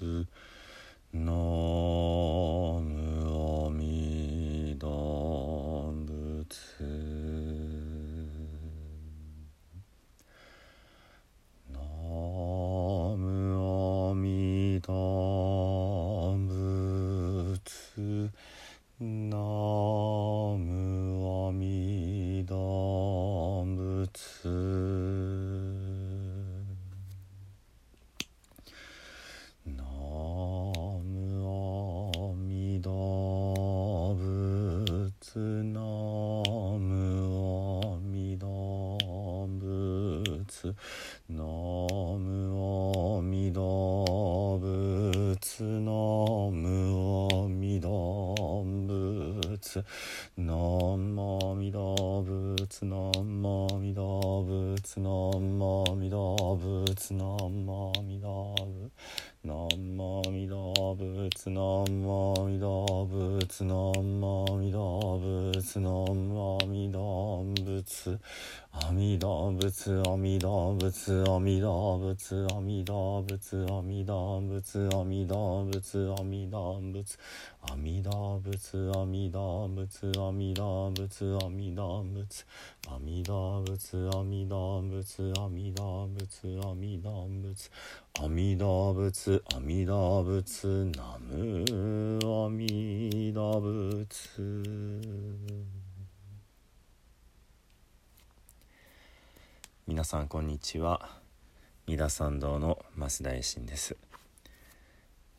[0.00, 0.29] Mm.
[40.60, 40.74] す
[41.30, 48.34] 「ノムオミドブツノムオミド
[48.66, 49.82] ブツ
[50.36, 58.90] ノムオミドブツノムオミドブツノムオミドブツノムオミドブ
[59.42, 68.18] ノムオミドブツノムオミドブツノムオミドブツノムオミドブツ
[68.72, 77.18] 阿弥陀仏阿弥陀仏阿弥陀仏阿弥陀仏阿弥陀仏阿弥陀仏阿弥陀仏
[77.62, 87.70] 阿弥陀仏阿弥陀仏阿弥陀仏阿弥陀仏阿弥陀仏阿弥陀仏阿弥陀仏阿弥陀仏
[88.20, 91.64] 阿弥陀仏阿弥陀仏ナム
[92.22, 95.79] 阿弥陀仏。
[99.90, 101.18] 皆さんこんにちは。
[101.88, 103.96] 三田参道の増田衛進です、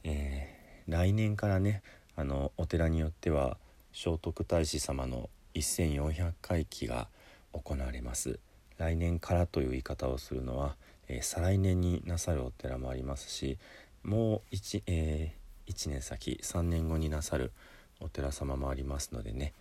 [0.04, 1.82] えー来年からね
[2.18, 3.56] あのお寺によっては
[3.94, 7.08] 聖徳太子様の1400回忌が
[7.54, 8.40] 行われます。
[8.78, 10.76] 来年からという言い方をするのは、
[11.08, 13.58] えー再来年になさるお寺もありますし
[14.04, 15.34] もう 1,、え
[15.68, 17.54] 1年先3年後になさる
[18.02, 19.54] お寺様もありますのでね。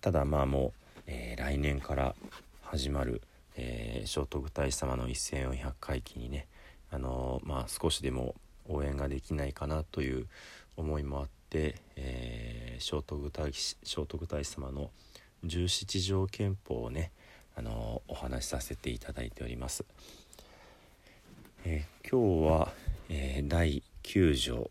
[0.00, 2.14] ただまあもう、えー来年から
[2.62, 3.22] 始まる、
[3.56, 6.46] えー聖徳太子様の1400回忌にね
[6.90, 8.34] あのーまあ少しでも
[8.68, 10.26] 応援ができないかなという
[10.76, 14.90] 思いもあって、えー聖徳太子聖徳太子様の
[15.44, 17.10] 十七条憲法をね
[17.56, 19.84] あのーお話しさせていただいております。
[21.64, 22.72] え今日は、
[23.08, 24.70] え第9条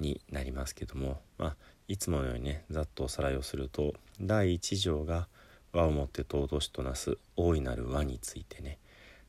[0.00, 1.56] になりますけども、まあ、
[1.86, 5.28] いつものようにねざっとおさらいをすると第1条が
[5.74, 8.78] 「和をもって尊しとなす大いなる和」についてね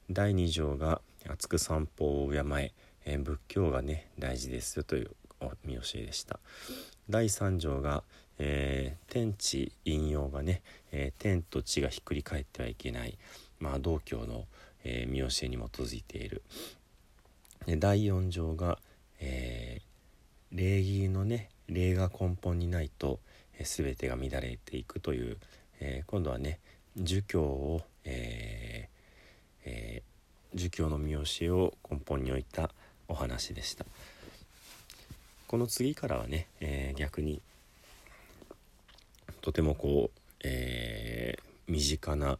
[0.09, 2.43] 第2条が「厚く散歩を敬
[3.05, 5.11] え仏教がね大事ですよ」という
[5.63, 6.39] 見教えでした。
[7.09, 8.03] 第3条が、
[8.39, 10.61] えー天地引用がね、
[10.91, 13.17] えー天と地がひっくり返ってはいけない、
[13.59, 14.45] まあ、道教の、
[14.83, 16.41] えー見教えに基づいている。
[17.67, 18.79] 第4条が、
[19.19, 19.81] え
[20.51, 23.19] 礼儀のね礼が根本にないと、
[23.59, 25.37] えー全てが乱れていくという、
[25.79, 26.59] えー今度はね
[26.97, 32.69] 儒教を、えーえー儒教の見教えを根本に置いた
[33.09, 33.85] お話でした。
[35.47, 37.41] この次からはね、えー逆に
[39.41, 42.37] とてもこう、えー身近な、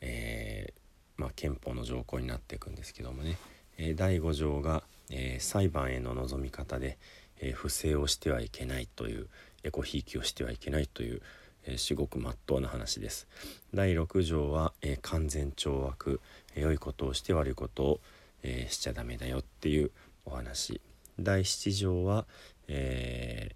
[0.00, 3.36] えーまあ、憲法の条項になっていくんですけどもね、
[3.78, 6.96] えー第5条が、えー裁判への望み方で、
[7.40, 9.26] えー不正をしてはいけないという
[9.64, 11.20] エコひいきをしてはいけないという、
[11.66, 13.28] えー至極まっとうな話です。
[13.74, 16.20] 第6条は、えー完全懲悪、
[16.54, 18.00] えー良いことをして悪いことを、
[18.42, 19.90] えーしちゃダメだよっていう
[20.24, 20.80] お話
[21.18, 22.26] 第7条は、
[22.68, 23.54] えー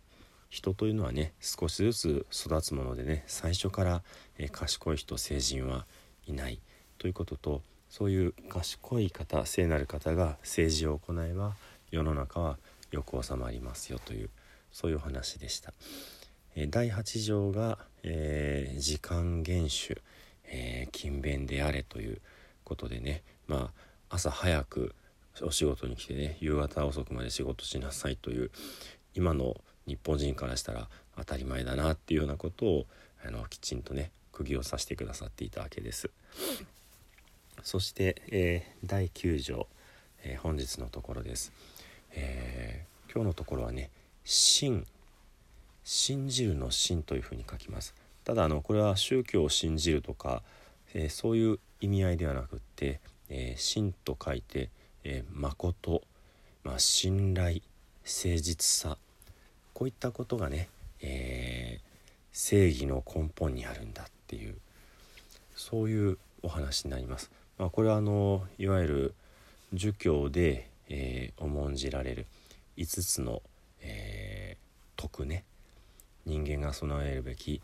[0.50, 4.02] 人というのはね少しずつ育つものでね最初から、
[4.38, 5.86] えー賢い人成人は
[6.26, 6.60] いない
[6.98, 11.54] ということとそういう賢い方聖なる方が政治を行えば
[11.90, 12.58] 世の中は
[12.90, 14.30] よく収まりますよという
[14.72, 15.72] そういうお話でした。
[16.68, 20.00] 第8条が、えー時間厳守、
[20.44, 22.20] えー勤勉であれという
[22.64, 23.72] ことでねま
[24.10, 24.94] あ朝早く
[25.42, 28.50] お仕事に来てね夕方遅くまで仕事しなさいという
[29.14, 29.56] 今の
[29.86, 32.86] 日本人からしたら当たり前だなっていうようなことを
[33.26, 36.10] あのきちんとね釘を刺してくださっていたわけです。
[37.62, 39.66] そして、えー第9条、
[40.22, 41.52] えー本日のところです、
[42.12, 43.90] えー今日のところはね
[44.24, 44.84] 「信」
[45.84, 47.94] 「信じる」の「信」というふうに書きます
[48.24, 50.42] ただあのこれは宗教を信じるとか、
[50.94, 54.70] えーそういう意味合いではなくって「えー信」と書いて
[55.04, 56.02] 「えー誠」
[56.64, 57.60] まあ、信頼
[58.04, 58.96] 誠実さ
[59.74, 60.70] こういったことがね、
[61.02, 61.80] え
[62.32, 64.56] 正義の根本にあるんだっていう
[65.54, 67.30] そういうお話になります。
[67.58, 69.14] まあ、これはあのいわゆる
[69.72, 72.26] 儒教で、え重んじられる
[72.76, 73.42] 5つの、
[73.80, 75.44] えー、徳ね
[76.26, 77.60] 人間が備えるべき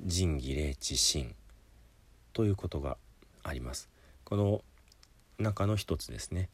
[0.00, 1.34] 仁義礼智信
[2.32, 2.96] ということが
[3.42, 3.88] あります。
[4.24, 4.62] この
[5.38, 6.48] 中の一つですね。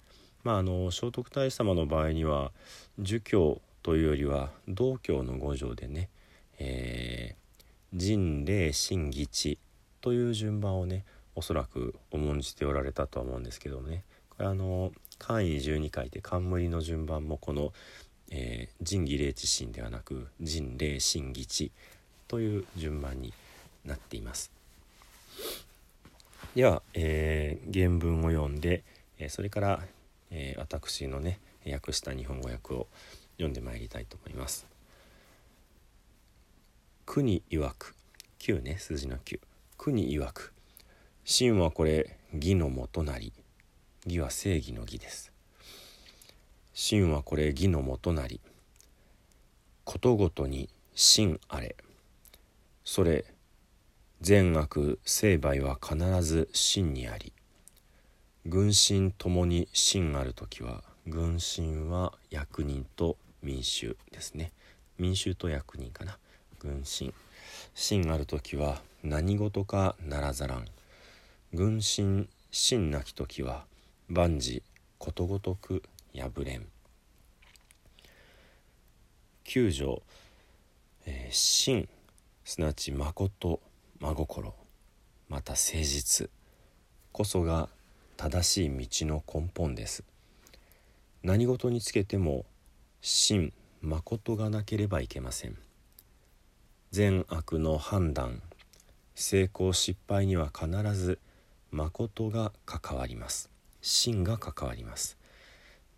[0.44, 2.52] まああの聖徳太子様の場合には
[2.98, 6.08] 儒教というよりは道教の五条でね、
[6.58, 9.58] えー、仁礼信義智
[10.00, 11.04] という順番をね
[11.34, 17.72] おそらく重んじておられたとは思うんですけどもねこれあの簡位12回で冠の順番もこの、
[18.30, 21.70] えー、仁義礼智信ではなく仁礼信義智
[22.28, 23.32] という順番に
[23.84, 24.50] なっています。
[26.54, 28.82] では、えー、原文を読んで、
[29.18, 29.82] えー、それから、
[30.30, 31.38] えー、私のね
[31.70, 32.86] 訳した日本語訳を
[33.36, 34.66] 読んでまいりたいと思います。
[37.04, 37.94] 国曰く
[38.40, 39.38] 9ね数字の9
[39.78, 40.52] 国曰く
[41.24, 43.32] 真はこれ義のもとなり
[44.06, 45.32] 義は正義の義です
[46.78, 48.38] 真はこれ義のもとなり
[49.84, 51.74] ことごとに真あれ。
[52.84, 53.24] それ
[54.20, 57.32] 善悪成敗は必ず真にあり。
[58.44, 64.52] 軍神ともに真ある時は軍神は役人と民衆ですね。
[64.98, 66.18] 民衆と役人かな。
[66.60, 67.14] 軍神。
[67.74, 70.66] 真ある時は何事かならざらん。
[71.54, 73.64] 軍神真なき時は
[74.10, 74.62] 万事
[74.98, 75.82] ことごとく
[76.20, 76.66] 破れん。
[79.44, 80.02] 九条、
[81.06, 81.88] えー、真
[82.44, 83.60] すなわち誠
[84.00, 84.54] 真心。
[85.28, 86.30] また誠実。
[87.12, 87.68] こそが
[88.16, 90.04] 正しい道の根本です。
[91.22, 92.44] 何事につけても
[93.00, 95.56] 真誠がなければいけません。
[96.90, 98.42] 善悪の判断
[99.14, 101.18] 成功失敗には必ず
[101.70, 103.50] 誠が関わります。
[103.80, 105.16] 真が関わります。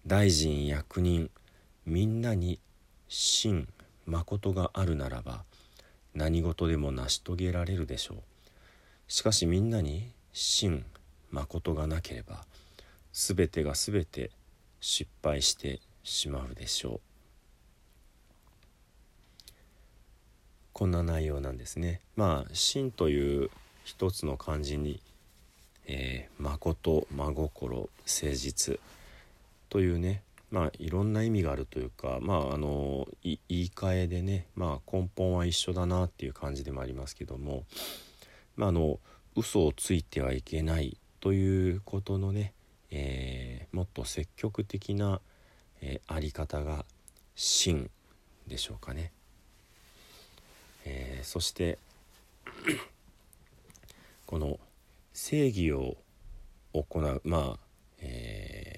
[0.09, 1.31] 大臣役人
[1.85, 2.59] みんなに
[3.09, 3.69] 真
[4.07, 5.45] 誠があるならば
[6.15, 8.19] 何事でも成し遂げられるでしょう。
[9.07, 10.83] しかしみんなに真
[11.31, 12.47] 誠がなければ
[13.13, 14.31] 全てが全て
[14.81, 17.01] 失敗してしまうでしょう。
[20.73, 22.01] こんな内容なんですね。
[22.17, 23.51] まあ真という
[23.85, 25.03] 一つの漢字に
[25.91, 28.79] えー、誠真心誠実
[29.69, 37.65] というねまあいろんな意味があるというかまああの言い換えでねまあ根本は一緒だなっていう感じでもありますけども
[38.57, 38.99] まああの
[39.37, 42.53] 嘘をついてはいけないということのね、
[42.91, 45.21] えー、もっと積極的な、
[45.81, 46.85] えー、あり方が
[47.37, 47.91] 真
[48.47, 49.13] でしょうかね。
[50.85, 51.79] えー、そして
[54.27, 54.59] この
[55.13, 55.97] 正義を
[56.73, 57.59] 行うまあ、
[58.01, 58.78] え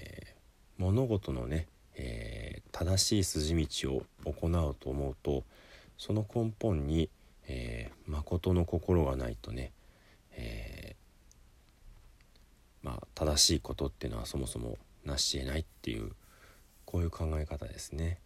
[0.81, 5.43] 物事のね、えー、正しい筋道を行うと思うと
[5.99, 7.07] その根本に、
[7.47, 9.71] えー、誠の心がないとね、
[10.31, 16.13] えー、まあ、正しいことっていうのはそもそもなし得ないっていう
[16.85, 18.17] こういう考え方ですね。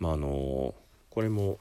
[0.00, 0.74] まああの
[1.10, 1.58] これも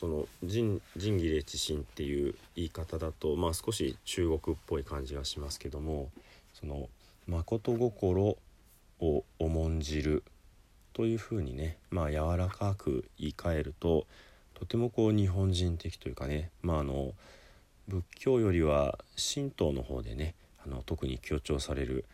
[0.00, 6.10] その仁仁義礼智信っていう言い方だと、まあ、少し中国っぽい感じがしますけども
[6.54, 6.88] その
[7.26, 8.36] 誠心
[9.00, 10.24] を重んじる
[10.92, 14.06] というふうにね、まあ、柔らかく言い換えると
[14.54, 17.12] とてもこう日本人的というかね、まあ、あの
[17.88, 18.98] 仏教よりは
[19.34, 22.04] 神道の方でねあの特に強調される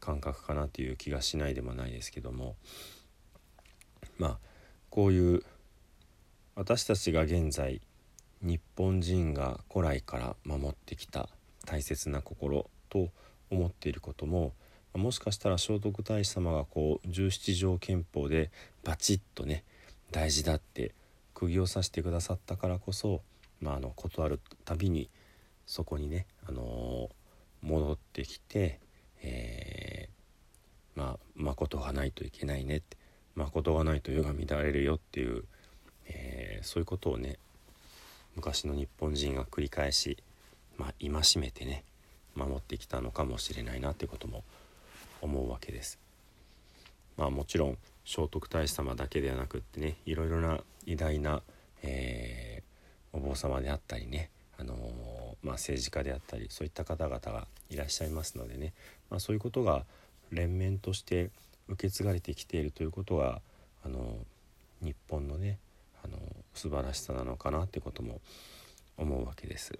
[0.00, 2.54] 感覚かなという気がしないでもないですけども
[4.18, 4.38] まあ
[4.90, 5.42] こういう
[6.54, 7.80] 私たちが現在
[8.40, 11.28] 日本人が古来から守ってきた
[11.66, 13.08] 大切な心と
[13.50, 14.52] 思っていることも
[14.94, 18.50] もしかしたら聖徳太子様がこう17条憲法で
[18.84, 19.64] バチッとね
[20.10, 20.94] 大事だって
[21.34, 23.20] 釘を刺してくださったからこそ、
[23.60, 25.08] まあ、あの断るたびに
[25.66, 28.80] そこにね、あのー、戻ってきて、
[29.22, 32.96] えー、まあ誠がないといけないねって
[33.34, 35.44] 誠がないと世が乱れるよっていう
[36.08, 37.38] えー、そういうことをね
[38.34, 40.18] 昔の日本人が繰り返し、
[40.76, 41.84] まあ、戒めてね
[42.38, 44.44] 守ってきたのかもしれないなっていうことも
[45.20, 45.98] 思うわけです。
[47.16, 51.42] まあもちろん聖徳太子様だけではなくってねいろいろな偉大な、
[51.82, 54.78] えー、お坊様であったりね、あのー、
[55.42, 58.72] まあ、政治家であったりそういった方々がいらっしゃいますのでね、
[59.10, 59.84] まあ、そういうことが
[60.30, 61.30] 連綿として
[61.68, 63.42] 受け継がれてきているということは
[63.84, 64.16] あの
[64.80, 65.58] 日本のね
[66.04, 66.18] あの
[66.54, 68.20] 素晴らしさなのかなってことも
[68.96, 69.78] 思うわけです。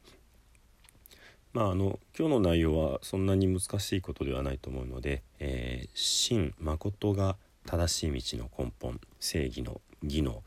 [1.53, 7.37] まああの今日の内容はそんなに難しいことではないと思うので、えー、真誠が
[7.67, 10.43] 正しい道の根本正義の義の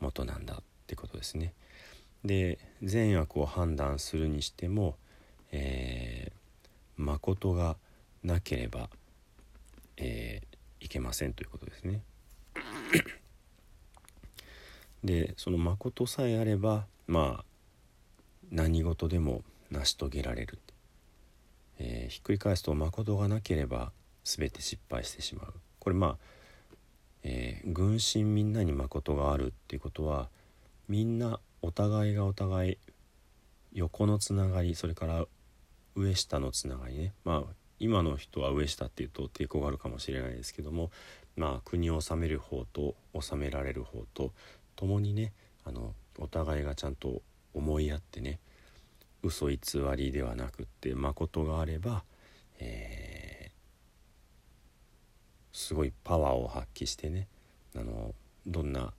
[0.00, 1.54] 元なんだってことですね。
[2.24, 4.96] で善悪を判断するにしても、
[5.50, 7.76] えー、誠が
[8.22, 8.88] なければ、
[9.96, 12.02] えー、いけませんということですね。
[15.02, 17.44] でその誠さえあればまあ
[18.50, 20.58] 何事でも成し遂げられる、
[21.78, 23.92] えー、ひっくり返すと誠がなければ
[24.24, 25.54] 全て失敗してしまう。
[25.78, 26.16] これまあ、
[27.24, 30.28] えー、軍神みんなに誠があるっていうことは
[30.88, 32.78] みんなお互いがお互い
[33.72, 35.24] 横のつながりそれから
[35.94, 37.12] 上下のつながりね。
[37.24, 40.92] まあ今の人は上下っていうと抵抗があるかもしれないですけども
[41.34, 44.32] まあ国を治める方と治められる方と
[44.76, 45.32] 共にね
[45.64, 47.22] あのお互いがちゃんと
[47.54, 48.38] 思いやってね
[49.22, 49.58] 嘘偽
[49.96, 52.04] りではなくって誠があれば、
[52.58, 57.28] えー、すごいパワーを発揮してね
[57.76, 58.14] あの
[58.46, 58.92] どんな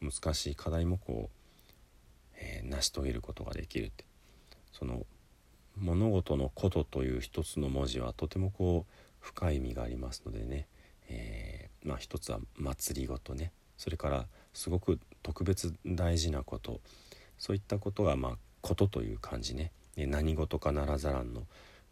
[0.00, 4.04] 難しい課題もこう、えー、成し遂げることができるって。
[4.72, 5.06] その
[5.76, 10.66] 物事の「こと」という一つの文字はとてもこう深い意味がありますのでね、
[11.08, 16.80] えー、まあ一つは祭りごとねそれからすごく特別大事なこと
[17.38, 21.42] そういったことがまあことという感じね何事かならざらんの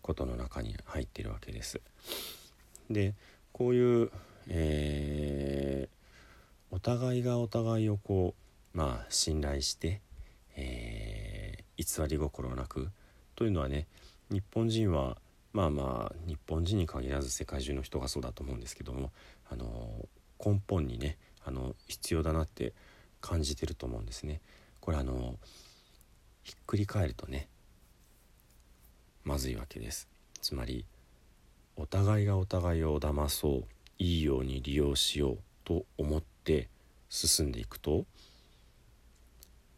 [0.00, 1.81] ことの中に入っているわけです。
[2.89, 3.15] で
[3.53, 4.11] こういう、
[4.49, 8.35] えー、お互いがお互いをこ
[8.75, 10.00] うまあ信頼して、
[10.57, 12.91] えー、偽り心なく
[13.37, 13.87] というのはね
[14.31, 15.19] 日本人は
[15.53, 19.11] まあまあ日本人に限らず世界中の人がそうだと思うんですけども
[19.50, 20.07] あの
[20.45, 22.73] 根本にねあの必要だなって
[23.21, 24.41] 感じてると思うんですね。
[24.81, 25.35] これあの
[26.42, 27.49] ひっくり返るとね
[29.25, 30.09] まずいわけです
[30.40, 30.85] つまり
[31.76, 33.64] お互いがお互いを騙そう
[33.99, 36.68] いいように利用しようと思って
[37.09, 38.04] 進んでいくと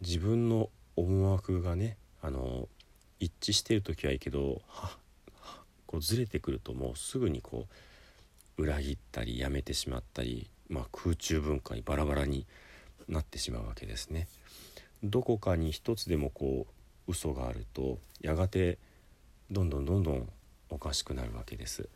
[0.01, 2.69] 自分の思惑がねあの
[3.21, 4.97] 一致してる時はいいけどは
[5.87, 7.67] こうずれてくるともうすぐにこ
[8.59, 12.47] う裏切ったりやめてしまったり、まあ、空中分解バラバラに
[13.09, 14.29] なってしまうわけですね。
[15.03, 16.67] どこかに一つでもこ
[17.09, 18.79] う嘘があるとやがて
[19.51, 20.29] どんどんどんどん
[20.71, 21.89] おかしくなるわけです。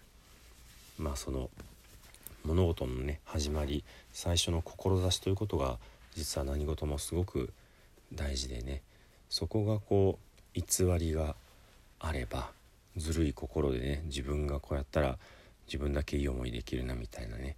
[0.98, 1.50] まあその
[2.44, 5.78] 物事のね始まり最初の志ということが
[6.14, 7.52] 実は何事もすごく
[8.14, 8.82] 大事でね
[9.28, 10.18] そこがこ
[10.54, 11.34] う偽りが
[11.98, 12.50] あれば
[12.96, 15.18] ずるい心でね自分がこうやったら
[15.66, 17.56] 自分だけいい思いできるなみたいなね、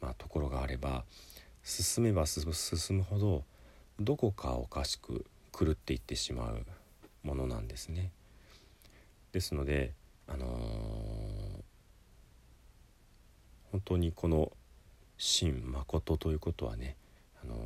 [0.00, 1.04] まあ、ところがあれば
[1.62, 2.46] 進めば進
[2.96, 3.44] むほど
[4.02, 5.24] どこかおかしく
[5.56, 6.66] 狂っていってしまう
[7.22, 8.10] ものなんですね。
[9.32, 9.92] ですので、
[10.26, 10.50] あのー、
[13.70, 14.52] 本当にこの
[15.16, 16.96] 真誠ということはね、
[17.42, 17.58] あのー、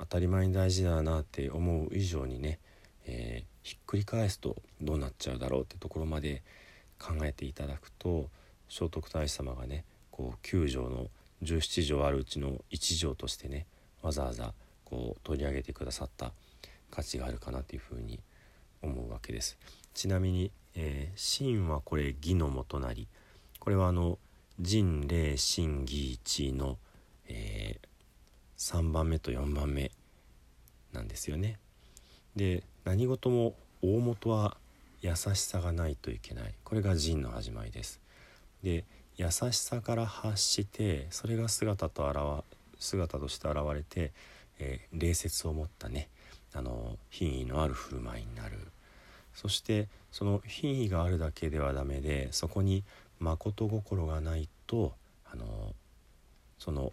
[0.00, 2.58] 当たり前に大事だなって思う以上にね、
[3.06, 6.42] えー、ひっくり返すとどうなっちゃうだろうってところまで
[6.98, 8.28] 考えていただくと
[8.68, 11.08] 聖徳太子様がねこう9条の
[11.42, 13.66] 17条あるうちの1条としてね
[14.02, 14.52] わざわざ
[14.84, 16.32] こう取り上げてくださった
[16.90, 18.20] 価値があるかなというふうに
[18.82, 19.58] 思うわけです。
[19.94, 23.08] ちなみに「えー、真はこれ義のもとなり」
[23.58, 24.18] これはあの
[24.58, 26.78] 「人霊真義一」の、
[27.28, 29.90] えー、3番目と4番目
[30.92, 31.58] なんですよね。
[32.36, 34.56] で何事も大元は
[35.02, 38.00] 優しさがないといけないこれが仁の始まりです。
[38.62, 38.84] で
[39.16, 44.12] 優しさから発してそれが姿と現姿として現れて、
[44.58, 46.08] えー、礼節を持ったね
[46.52, 48.58] あの品位のある振る舞いになる。
[49.32, 52.82] そしてその品位があるだけではダメでそこに
[53.20, 54.92] 誠心がないと
[55.32, 55.74] あの
[56.58, 56.92] その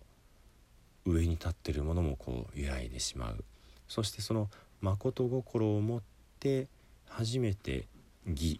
[1.05, 3.43] 上に立ってるものもこう揺らいでしまう。
[3.87, 4.49] そしてその
[4.81, 6.01] 誠心を持っ
[6.39, 6.67] て
[7.09, 7.87] 初めて
[8.27, 8.59] 義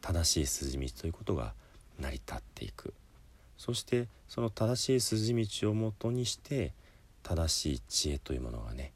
[0.00, 1.52] 正しい筋道ということが
[1.98, 2.94] 成り立っていく。
[3.60, 6.72] そしてその正しい筋道をもとにして
[7.22, 8.90] 正しい知恵というものがね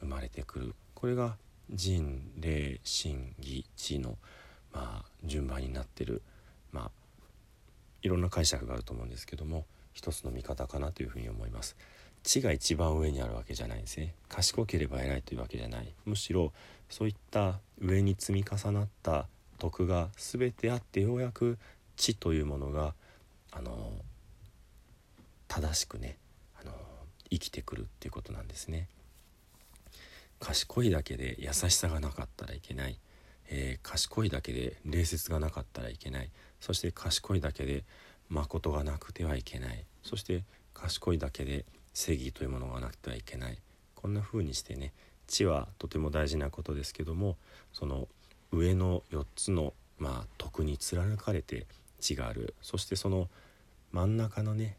[0.00, 0.74] 生まれてくる。
[0.94, 1.36] これが
[1.70, 4.18] 人霊心義知の、
[4.74, 6.20] まあ、順番になってる、
[6.70, 6.90] まあ、
[8.02, 11.74] いろんな解釈があると思うんですけども一つの見方かなというふうに思います。
[12.22, 14.12] 知が一番上にあるわけじゃないんですね。
[14.28, 15.90] 賢ければ偉いというわけじゃない。
[16.04, 16.52] むしろ
[16.90, 21.56] そういった上に積み重なった徳が全てあってようやく
[21.96, 22.92] 知というものが
[23.56, 23.92] あの
[25.48, 26.18] 正しくね
[26.60, 26.72] あの
[27.30, 28.88] 生きてくるっていうことなんですね。
[30.40, 32.98] 賢いだけで優しさがなかったらいけない、
[33.48, 36.30] えー、賢いだけで礼節がなかったらいけない。
[36.60, 37.84] そして賢いだけで
[38.28, 39.84] 誠がなくてはいけない。
[40.02, 40.42] そして
[40.74, 43.58] 賢いだけで正義というものがなくてはいけない。
[43.94, 44.92] こんな風にしてね
[45.26, 47.36] 知はとても大事なことですけども
[47.72, 48.08] その
[48.52, 51.66] 上の4つの、まあ、徳に貫かれて
[52.00, 52.54] 知がある。
[52.60, 53.28] そしてその
[53.94, 54.76] 真ん中のね、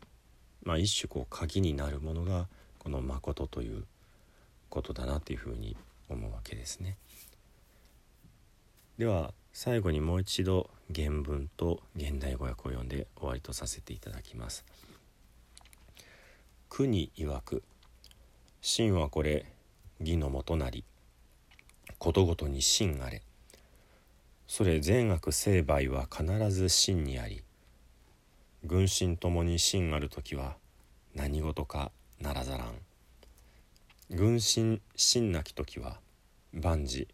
[0.64, 3.86] まあ、一種こう鍵になるものがこの「誠」という
[4.70, 5.78] ことだなというふうに
[6.10, 6.98] 思うわけですね。
[8.98, 14.66] では最後にもう一度原文と現代語訳を読んで終わりとさせていただきます。
[16.68, 17.64] 国曰く
[18.60, 19.46] 「真はこれ
[20.02, 20.84] 義のもとなり
[22.00, 23.22] ことごとに真あれ」
[24.46, 27.45] それ善悪成敗は必ず真にあり
[28.68, 30.58] 軍神ともに真ある時は
[31.14, 32.74] 何事かならざらん。
[34.10, 36.00] 軍神真なき時は
[36.52, 37.08] 万事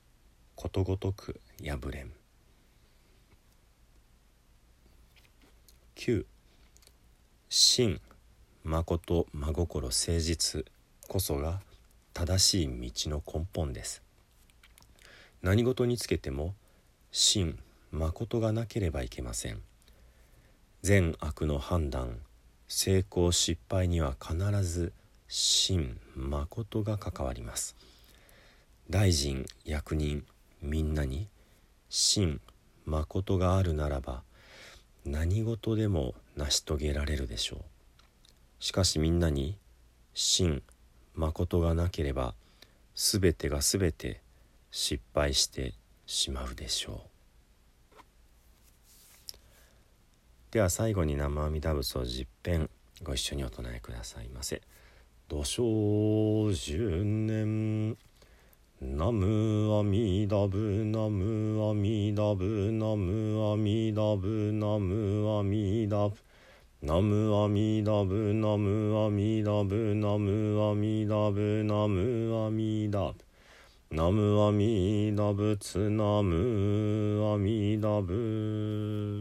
[0.55, 2.13] ことごとく破れん。
[5.97, 6.25] 9
[7.49, 7.99] 真
[8.63, 10.65] 誠真心誠実
[11.09, 11.59] こそが
[12.13, 14.01] 正しい道の根本です。
[15.41, 16.55] 何事につけても
[17.11, 17.59] 真
[17.91, 19.61] 誠がなければいけません。
[20.83, 22.17] 善悪の判断
[22.67, 24.93] 成功失敗には必ず
[25.27, 27.75] 真誠が関わります。
[28.89, 30.25] 大臣役人
[30.59, 31.27] みんなに
[31.89, 32.41] 真
[32.85, 34.23] 誠があるならば
[35.05, 37.59] 何事でも成し遂げられるでしょう。
[38.59, 39.59] しかしみんなに
[40.15, 40.63] 真
[41.13, 42.33] 誠がなければ
[42.95, 44.19] 全てが全て
[44.71, 45.75] 失敗して
[46.07, 47.10] しまうでしょう。
[50.51, 52.69] では最後に生阿弥陀仏を十遍
[53.03, 54.61] ご一緒にお唱えくださいませ
[55.29, 57.97] 「土生十年。
[58.83, 66.23] 南無阿弥陀仏南無阿弥陀仏南無阿弥陀仏南無阿弥陀仏
[66.81, 73.23] 南無阿弥陀仏南無阿弥陀仏南無阿弥陀仏南無阿弥陀仏
[73.91, 79.20] 南無阿弥陀仏南無阿弥陀仏